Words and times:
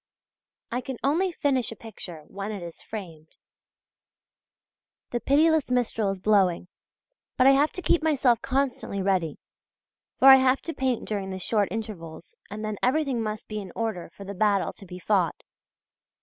I 0.71 0.81
can 0.81 0.97
only 1.03 1.31
finish 1.31 1.71
a 1.71 1.75
picture 1.75 2.23
when 2.25 2.51
it 2.51 2.63
is 2.63 2.81
framed. 2.81 3.37
The 5.11 5.19
pitiless 5.19 5.69
Mistral 5.69 6.09
is 6.09 6.19
blowing! 6.19 6.69
but 7.37 7.45
I 7.45 7.51
have 7.51 7.71
to 7.73 7.83
keep 7.83 8.01
myself 8.01 8.41
constantly 8.41 8.99
ready; 9.03 9.37
for 10.17 10.27
I 10.29 10.37
have 10.37 10.63
to 10.63 10.73
paint 10.73 11.07
during 11.07 11.29
the 11.29 11.37
short 11.37 11.67
intervals 11.69 12.35
and 12.49 12.65
then 12.65 12.77
everything 12.81 13.21
must 13.21 13.47
be 13.47 13.59
in 13.59 13.71
order 13.75 14.09
for 14.11 14.23
the 14.23 14.33
battle 14.33 14.73
to 14.73 14.87
be 14.87 14.97
fought. 14.97 15.43